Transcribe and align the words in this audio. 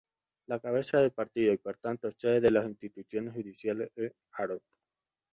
La 0.47 0.59
cabeza 0.59 0.97
de 0.97 1.11
partido 1.11 1.53
y 1.53 1.57
por 1.59 1.77
tanto 1.77 2.09
sede 2.09 2.41
de 2.41 2.49
las 2.49 2.65
instituciones 2.65 3.35
judiciales 3.35 3.91
es 3.95 4.11
Haro. 4.31 4.59